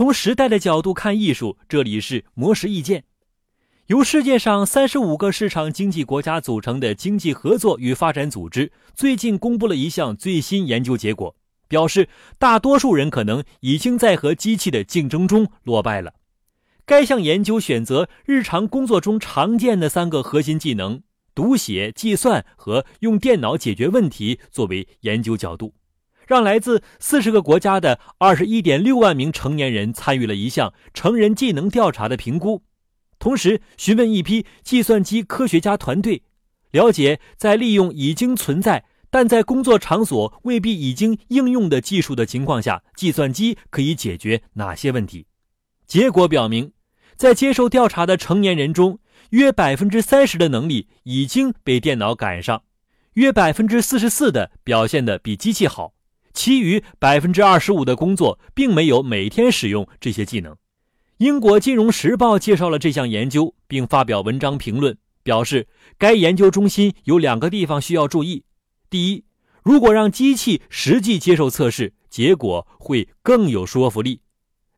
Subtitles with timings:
[0.00, 3.04] 从时代的角度看艺术，这里是魔石意见。
[3.88, 11.36] 由世界上三十五个市场经济国家组成的经济合作与发展组织最近公布了一项最新研究结果，
[11.68, 12.08] 表示
[12.38, 16.14] 大多数人可能已经在和机器的竞争中落败了。
[16.86, 21.02] 该项研究选择日常工作中常见的三个核心技能——
[21.36, 25.74] 读写、计算和用电脑解决问题作为研究角度，
[26.30, 32.62] 让来自四十个国家的二十一点六万名成年人参与了一项成人技能调查的评估。
[33.18, 36.22] 同时，询问一批计算机科学家团队，
[36.70, 45.26] 了解在利用已经存在但在工作场所未必已经应用的技术的情况下，计算机可以解决哪些问题。
[45.88, 46.70] 结果表明，
[47.16, 52.62] 在接受调查的成年人中，约百分之三十的能力已经被电脑赶上，
[53.14, 55.92] 约百分之四十四的表现的比机器好，
[56.40, 60.56] 其余百分之二十五的工作并没有每天使用这些技能。
[61.18, 65.68] 英国金融时报介绍了这项研究，并发表文章评论，表示
[65.98, 68.44] 该研究中心有两个地方需要注意：
[68.88, 69.26] 第一，
[69.62, 74.22] 如果让机器实际接受测试，结果会更有说服力；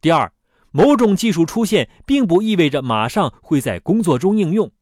[0.00, 0.32] 第二，
[0.70, 4.72] 某种技术出现并不意味着马上会在工作中应用。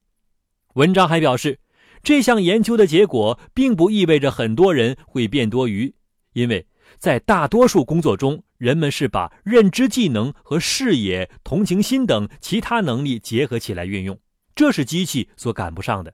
[0.74, 1.58] 文章还表示，
[2.04, 5.92] 这项研究的结果并不意味着很多人会变多余，
[6.38, 6.66] 因为
[6.98, 8.42] 在大多数工作中。
[8.58, 14.18] 人们是把认知技能和视野、同情心等其他能力结合起来运用，
[14.56, 16.12] 这是机器所赶不上的。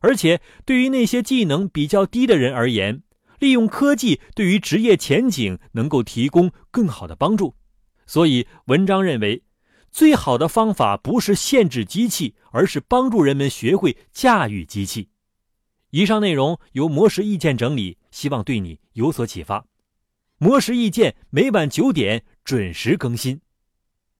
[0.00, 3.02] 而且，对于那些技能比较低的人而言，
[3.38, 7.54] 利用科技对于职业前景能够提供更好的帮助。
[8.06, 9.42] 所以，文章认为，
[9.90, 15.08] 最好的方法不是限制机器，而是帮助人们学会驾驭机器。
[15.90, 19.64] 以上内容由魔石意见整理，希望对你有所启发。
[20.38, 23.40] 魔石意见每晚九点准时更新。